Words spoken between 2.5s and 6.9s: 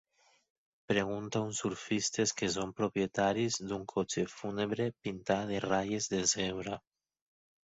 són propietaris d'un cotxe fúnebre pintat de ratlles de zebra.